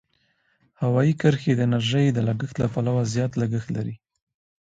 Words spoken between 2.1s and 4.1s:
د لګښت له پلوه زیات لګښت لري.